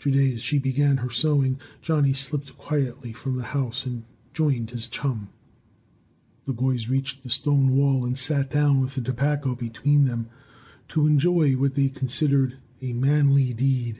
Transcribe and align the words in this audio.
Today, 0.00 0.34
as 0.34 0.40
she 0.42 0.58
began 0.58 0.96
her 0.96 1.10
sewing, 1.10 1.60
Johnny 1.80 2.12
slipped 2.12 2.58
quietly 2.58 3.12
from 3.12 3.36
the 3.36 3.44
house 3.44 3.86
and 3.86 4.02
joined 4.34 4.70
his 4.70 4.88
chum. 4.88 5.28
The 6.44 6.52
boys 6.52 6.88
reached 6.88 7.22
the 7.22 7.30
stone 7.30 7.76
wall 7.76 8.04
and 8.04 8.18
sat 8.18 8.50
down, 8.50 8.80
with 8.80 8.96
the 8.96 9.00
tobacco 9.00 9.54
between 9.54 10.06
them, 10.06 10.28
to 10.88 11.06
enjoy(?) 11.06 11.52
what 11.56 11.76
they 11.76 11.88
considered 11.88 12.56
a 12.82 12.92
manly 12.94 13.54
deed. 13.54 13.98